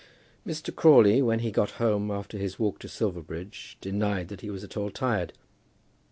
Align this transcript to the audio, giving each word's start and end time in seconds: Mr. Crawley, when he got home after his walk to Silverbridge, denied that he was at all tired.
Mr. 0.47 0.75
Crawley, 0.75 1.21
when 1.21 1.41
he 1.41 1.51
got 1.51 1.69
home 1.77 2.09
after 2.09 2.39
his 2.39 2.57
walk 2.57 2.79
to 2.79 2.87
Silverbridge, 2.87 3.77
denied 3.81 4.29
that 4.29 4.41
he 4.41 4.49
was 4.49 4.63
at 4.63 4.75
all 4.75 4.89
tired. 4.89 5.31